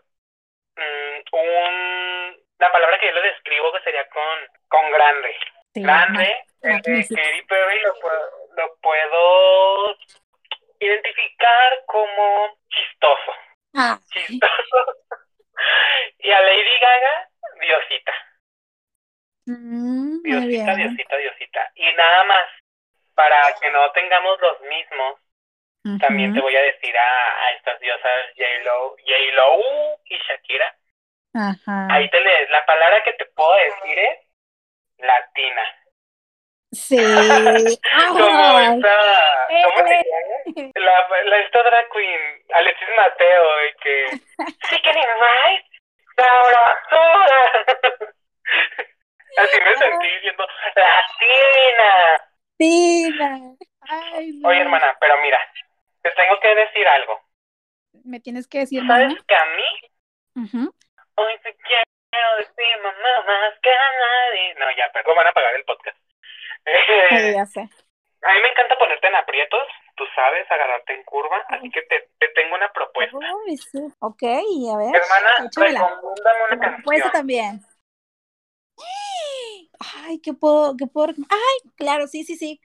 [0.76, 2.44] mm, un...
[2.58, 5.36] La palabra que yo le describo que sería con, con grande.
[5.74, 6.36] Sí, grande.
[6.62, 7.06] El de.
[7.08, 9.96] Katy Perry lo puedo, lo puedo
[10.80, 13.32] identificar como chistoso.
[13.74, 14.78] Ah, Chistoso.
[16.20, 17.28] y a Lady Gaga,
[17.60, 18.12] Diosita.
[19.46, 20.74] mm, Diosita.
[20.76, 21.72] Diosita, Diosita.
[21.74, 22.46] Y nada más,
[23.14, 25.18] para que no tengamos los mismos,
[26.00, 29.60] también te voy a decir a, a estas diosas J-Lo, J-Lo
[30.06, 30.74] y Shakira.
[31.34, 31.88] Ajá.
[31.90, 32.48] Ahí te lees.
[32.50, 34.18] La palabra que te puedo decir es
[34.98, 35.62] latina.
[36.72, 36.96] Sí.
[36.96, 40.04] Como esta, ¿cómo se eh.
[40.56, 40.70] llama?
[40.74, 42.20] La, la esta drag queen,
[42.52, 44.06] Alexis Mateo, de que
[44.68, 45.68] Chicken and rice,
[46.16, 47.64] sabrosura.
[49.36, 50.46] Así me sentí diciendo,
[50.76, 52.33] latina.
[52.56, 53.40] Tina.
[53.80, 54.48] Ay, no.
[54.48, 55.38] Oye, hermana, pero mira,
[56.02, 57.20] te tengo que decir algo.
[58.04, 59.24] Me tienes que decir, ¿Sabes mamá.
[59.26, 60.70] que a mí.
[61.16, 64.54] Hoy te quiero decir mamá más que a nadie.
[64.56, 65.96] No, ya, perdón, van a pagar el podcast.
[66.64, 66.72] Sí,
[67.10, 67.60] Eh, ya sé.
[67.60, 69.62] a mí me encanta ponerte en aprietos,
[69.96, 73.16] tú sabes, agarrarte en curva, así que te, te tengo una propuesta.
[73.46, 73.78] Uy, sí.
[74.00, 74.96] Ok, a ver.
[74.96, 77.10] Hermana, recomiéndame una canción.
[77.12, 77.60] también.
[79.78, 81.08] Ay, ¿qué puedo, qué puedo?
[81.28, 82.60] Ay, claro, sí, sí, sí.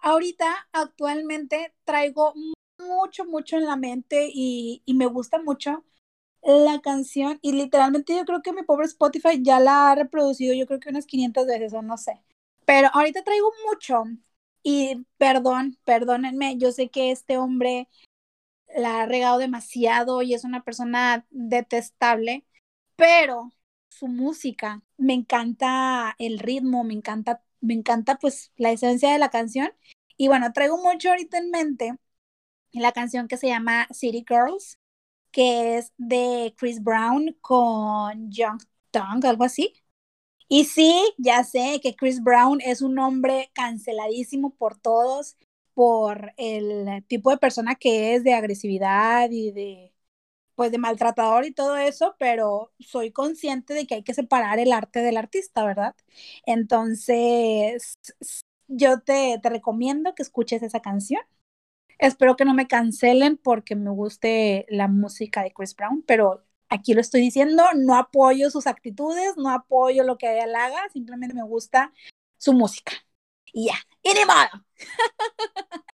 [0.00, 2.34] Ahorita, actualmente, traigo
[2.78, 5.84] mucho, mucho en la mente y, y me gusta mucho
[6.42, 10.66] la canción y literalmente yo creo que mi pobre Spotify ya la ha reproducido yo
[10.66, 12.22] creo que unas 500 veces o no sé.
[12.64, 14.04] Pero ahorita traigo mucho
[14.62, 17.88] y perdón, perdónenme, yo sé que este hombre
[18.76, 22.44] la ha regado demasiado y es una persona detestable,
[22.96, 23.52] pero
[23.88, 29.30] su música, me encanta el ritmo, me encanta, me encanta pues la esencia de la
[29.30, 29.70] canción.
[30.16, 31.96] Y bueno, traigo mucho ahorita en mente
[32.72, 34.78] la canción que se llama City Girls,
[35.32, 39.74] que es de Chris Brown con Young Thug, algo así.
[40.48, 45.36] Y sí, ya sé que Chris Brown es un hombre canceladísimo por todos,
[45.74, 49.92] por el tipo de persona que es, de agresividad y de,
[50.58, 54.72] pues, de maltratador y todo eso, pero soy consciente de que hay que separar el
[54.72, 55.94] arte del artista, ¿verdad?
[56.46, 57.94] Entonces,
[58.66, 61.22] yo te, te recomiendo que escuches esa canción.
[62.00, 66.92] Espero que no me cancelen porque me guste la música de Chris Brown, pero aquí
[66.92, 71.44] lo estoy diciendo, no apoyo sus actitudes, no apoyo lo que él haga, simplemente me
[71.44, 71.92] gusta
[72.36, 72.94] su música.
[73.52, 74.64] Y ya, y ni modo.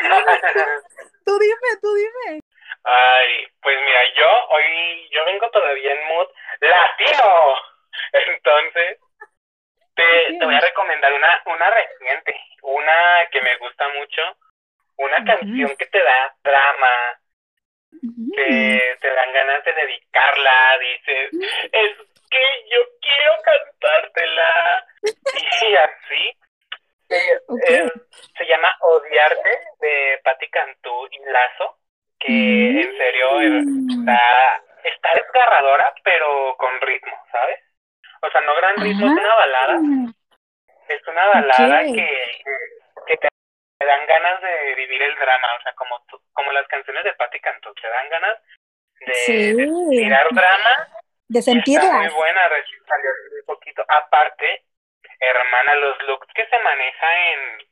[1.24, 2.40] tú dime, tú dime.
[2.84, 6.28] Ay, pues mira, yo hoy, yo vengo todavía en mood
[6.60, 7.54] latino.
[8.12, 8.98] Entonces,
[9.94, 14.22] te, te voy a recomendar una, una reciente, una que me gusta mucho,
[14.96, 17.20] una canción que te da drama,
[18.34, 21.30] que te dan ganas de dedicarla, dices,
[21.72, 21.96] es
[22.30, 24.86] que yo quiero cantártela.
[25.02, 26.38] Y así,
[27.10, 27.92] eh, eh,
[28.36, 31.77] se llama Odiarte de Patti Cantú y Lazo,
[32.28, 34.00] que en serio Mm.
[34.00, 37.58] está, está desgarradora, pero con ritmo, ¿sabes?
[38.22, 39.78] O sea, no gran ritmo, es una balada,
[40.88, 42.42] es una balada que,
[43.06, 43.28] que te,
[43.78, 47.12] te dan ganas de vivir el drama, o sea, como, tú- como las canciones de
[47.14, 48.36] Patti Cantú, te dan ganas
[49.06, 49.54] de, Sí.
[49.54, 50.88] de tirar drama
[51.28, 52.14] De y está muy sentirlas.
[52.14, 53.10] buena, recién salió
[53.40, 53.84] un poquito.
[53.88, 54.64] Aparte,
[55.20, 57.68] hermana, los looks que se maneja en,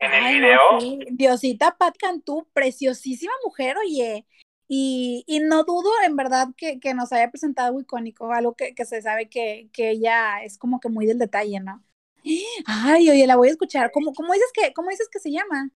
[0.00, 0.98] en el no, video, sí.
[1.10, 4.24] Diosita Pat Cantú, preciosísima mujer, oye.
[4.66, 8.74] Y, y no dudo en verdad que, que nos haya presentado algo icónico, algo que,
[8.74, 11.82] que se sabe que, que ella es como que muy del detalle, ¿no?
[12.66, 13.90] Ay, oye, la voy a escuchar.
[13.92, 15.68] ¿Cómo, cómo dices que, cómo dices que se llama?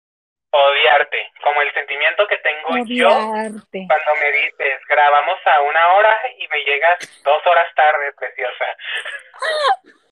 [0.51, 3.87] odiarte, como el sentimiento que tengo yo Odiarte.
[3.87, 8.65] cuando me dices, grabamos a una hora y me llegas dos horas tarde, preciosa.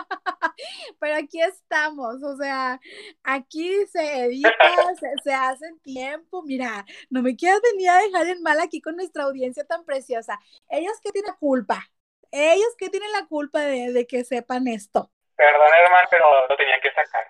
[1.00, 2.80] Pero aquí estamos, o sea,
[3.22, 4.50] aquí se edita,
[4.98, 6.42] se, se hace en tiempo.
[6.42, 10.38] Mira, no me quieras venir a dejar en mal aquí con nuestra audiencia tan preciosa.
[10.68, 11.84] Ellos que tienen la culpa,
[12.30, 15.10] ellos que tienen la culpa de, de que sepan esto.
[15.36, 17.26] Perdón, hermano, pero lo tenía que sacar.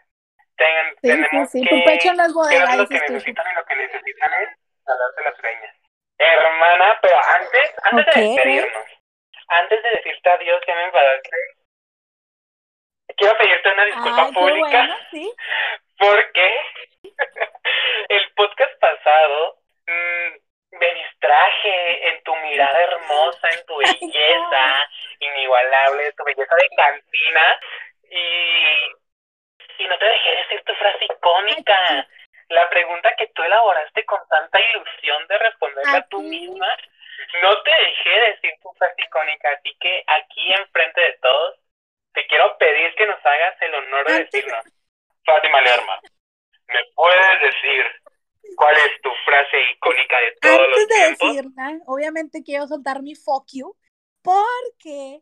[0.56, 1.76] Ten- Sí, tenemos sí, sí, que...
[1.76, 3.12] tu pecho no es ¿qué bodega, lo que tú.
[3.12, 4.48] necesitan y lo que necesitan es
[4.86, 5.76] jalarse las greñas.
[6.18, 8.84] Hermana, pero antes, antes de despedirnos,
[9.48, 11.30] antes de decirte adiós, ya me enfadaste.
[13.16, 15.32] Quiero pedirte una disculpa Ay, pública bueno, sí.
[15.98, 16.60] porque
[18.08, 26.24] el podcast pasado mm, me distraje en tu mirada hermosa, en tu belleza inigualable, tu
[26.24, 27.60] belleza de cantina
[28.10, 28.16] y,
[29.78, 32.08] y y no te dejé decir tu frase icónica.
[32.48, 36.68] La pregunta que tú elaboraste con tanta ilusión de responderla tú misma.
[37.42, 41.56] No te dejé decir tu frase icónica, así que aquí enfrente de todos
[42.16, 44.64] te quiero pedir que nos hagas el honor de decirnos.
[45.26, 46.00] Fátima Lerma,
[46.68, 47.84] ¿me puedes decir
[48.56, 51.28] cuál es tu frase icónica de todos Antes los de tiempos?
[51.28, 53.76] decirla, obviamente quiero soltar mi fuck you,
[54.22, 55.20] porque,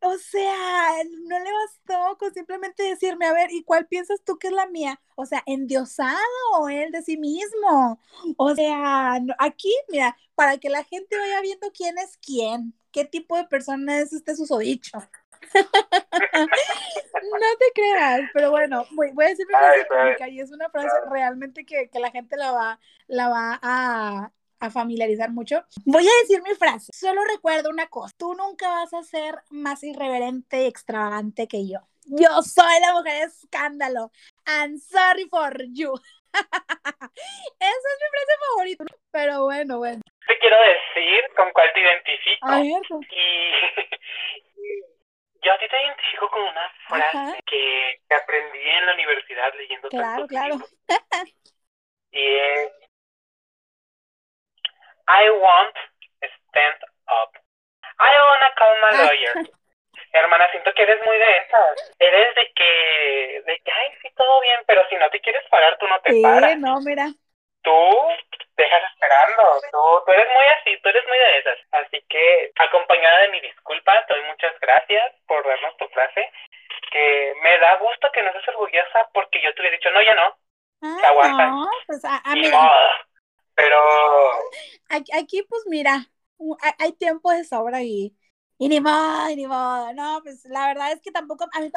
[0.00, 4.46] o sea, no le bastó con simplemente decirme, a ver, ¿y cuál piensas tú que
[4.46, 5.00] es la mía?
[5.16, 8.00] O sea, endiosado él de sí mismo.
[8.36, 13.36] O sea, aquí, mira, para que la gente vaya viendo quién es quién, qué tipo
[13.36, 14.98] de persona es este susodicho.
[15.54, 20.68] No te creas, pero bueno, voy, voy a decir mi frase cómica y es una
[20.70, 25.64] frase realmente que, que la gente la va, la va a, a familiarizar mucho.
[25.84, 26.92] Voy a decir mi frase.
[26.92, 31.80] Solo recuerda una cosa, tú nunca vas a ser más irreverente y extravagante que yo.
[32.10, 34.10] Yo soy la mujer escándalo.
[34.46, 35.92] I'm sorry for you.
[36.32, 38.84] Esa es mi frase favorita.
[39.10, 40.00] Pero bueno, bueno.
[40.26, 42.48] Te quiero decir con cuál te identifico.
[42.48, 42.80] A ver,
[43.10, 43.52] Y
[45.42, 47.36] yo a ti te identifico con una frase Ajá.
[47.46, 50.54] que, aprendí en la universidad leyendo claro, tantos claro.
[50.54, 50.74] libros.
[52.10, 52.72] Y es
[55.08, 55.74] I want
[56.20, 57.32] stand up.
[57.98, 59.06] I wanna call my Ah.
[59.06, 59.50] lawyer.
[60.12, 61.94] Hermana, siento que eres muy de esas.
[61.98, 65.76] Eres de que, de que, ay, sí, todo bien, pero si no te quieres parar,
[65.78, 66.58] tú no te Sí, paras.
[66.58, 67.08] no, mira.
[67.62, 67.72] Tú
[68.56, 69.60] dejas esperando.
[69.70, 71.58] Tú, tú eres muy así, tú eres muy de esas.
[71.72, 76.30] Así que, acompañada de mi disculpa, te doy muchas gracias por darnos tu frase.
[76.90, 80.14] Que me da gusto que no seas orgullosa porque yo te hubiera dicho, no, ya
[80.14, 80.36] no.
[80.80, 81.50] Ah, aguantas.
[81.50, 82.88] no, pues a, a Ni mí, modo.
[83.54, 83.80] Pero
[84.88, 86.06] aquí, aquí, pues mira,
[86.78, 88.16] hay, tiempo de sobra y,
[88.56, 89.92] y ni modo, ni modo.
[89.94, 91.70] No, pues la verdad es que tampoco, a mí,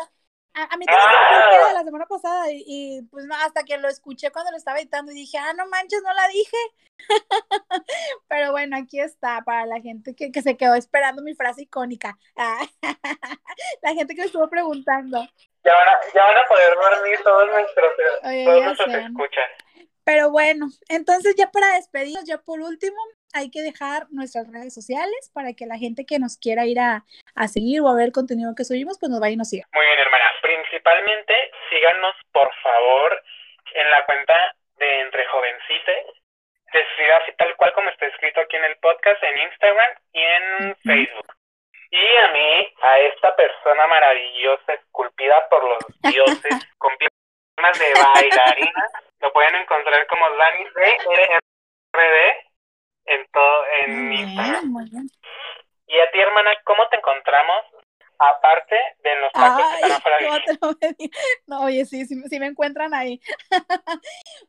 [0.53, 3.63] a, a mí también se pedo de la semana pasada y, y, pues no, hasta
[3.63, 6.57] que lo escuché cuando lo estaba editando y dije, ah, no manches, no la dije.
[8.27, 12.17] Pero bueno, aquí está para la gente que, que se quedó esperando mi frase icónica.
[12.35, 12.59] Ah,
[13.81, 15.19] la gente que me estuvo preguntando.
[15.63, 17.91] ya van a, ya van a poder dormir todos nuestros,
[18.23, 19.49] Oye, todos nuestros escuchas.
[20.11, 22.99] Pero bueno, entonces ya para despedirnos, ya por último,
[23.33, 27.05] hay que dejar nuestras redes sociales para que la gente que nos quiera ir a,
[27.33, 29.63] a seguir o a ver el contenido que subimos, pues nos vaya y nos siga.
[29.71, 30.25] Muy bien, hermana.
[30.41, 31.33] Principalmente,
[31.69, 33.23] síganos, por favor,
[33.73, 34.35] en la cuenta
[34.83, 36.03] de Entre Jovencites.
[36.73, 40.19] Se escribe así tal cual como está escrito aquí en el podcast, en Instagram y
[40.19, 40.75] en.
[40.83, 41.35] Facebook.
[41.89, 47.10] Y a mí, a esta persona maravillosa, esculpida por los dioses, con piernas
[47.55, 48.87] de bailarina,
[49.19, 52.33] lo pueden encontrar como Dani DRD
[53.05, 54.51] en todo en Muy Instagram.
[54.61, 55.07] bien, muy bien.
[55.87, 57.65] Y a ti, hermana, ¿cómo te encontramos?
[58.21, 61.11] Aparte de los tacos que están afuera de ¿cómo te lo pedí?
[61.47, 63.19] No, oye, sí, sí, sí me encuentran ahí.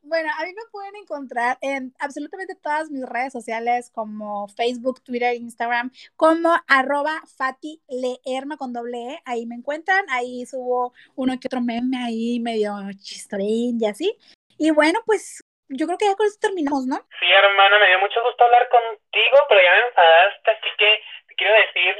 [0.02, 5.35] Bueno, a mí me pueden encontrar en absolutamente todas mis redes sociales como Facebook, Twitter,
[5.35, 9.22] Instagram, como arroba Fati Leerma con doble E.
[9.24, 14.18] Ahí me encuentran, ahí subo uno que otro meme ahí medio chistorín y así.
[14.58, 16.96] Y bueno, pues yo creo que ya con eso terminamos, ¿no?
[17.18, 21.35] Sí, hermana, me dio mucho gusto hablar contigo, pero ya me enfadaste, así que te
[21.37, 21.91] quiero decir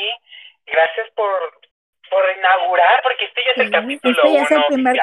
[0.00, 0.12] aquí,
[0.66, 1.60] gracias por,
[2.08, 4.96] por inaugurar, porque este ya es el Sí, capítulo este ya es el uno primer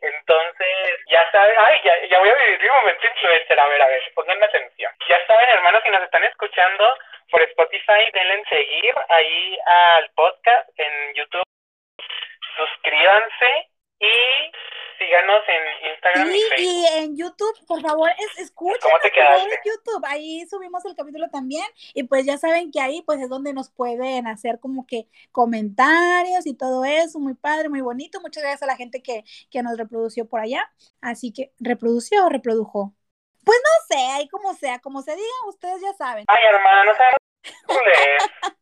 [0.00, 0.76] Entonces,
[1.10, 4.02] ya saben, ay, ya, ya voy a vivir mi momento influencer, a ver, a ver,
[4.14, 4.92] pónganme atención.
[5.08, 6.98] Ya saben, hermanos, si nos están escuchando
[7.30, 11.44] por Spotify, denle en seguir ahí al podcast en YouTube,
[12.56, 13.68] suscríbanse
[14.00, 14.52] y
[15.04, 16.64] síganos en Instagram y Sí, Facebook.
[16.72, 19.42] y en YouTube, por favor, es, escúchenos, ¿Cómo te quedaste?
[19.54, 20.04] en YouTube.
[20.06, 21.64] Ahí subimos el capítulo también.
[21.94, 26.46] Y pues ya saben que ahí pues es donde nos pueden hacer como que comentarios
[26.46, 27.18] y todo eso.
[27.18, 28.20] Muy padre, muy bonito.
[28.20, 30.70] Muchas gracias a la gente que, que nos reprodució por allá.
[31.00, 32.94] Así que, ¿reprodució o reprodujo?
[33.44, 36.24] Pues no sé, ahí como sea, como se diga, ustedes ya saben.
[36.28, 38.54] Ay, hermana, no sabemos.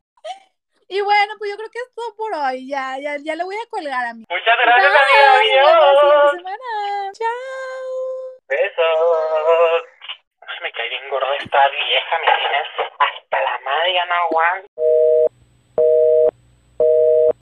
[0.92, 2.68] Y bueno, pues yo creo que es todo por hoy.
[2.68, 4.26] Ya, ya, ya le voy a colgar a mí.
[4.28, 6.32] Muchas gracias, Adiós.
[6.36, 7.12] semana.
[7.16, 7.88] Chao.
[8.46, 9.84] Besos.
[10.42, 12.68] Ay, me cae bien gorda esta vieja, me tienes
[12.98, 14.82] hasta la madre, ya no aguanto.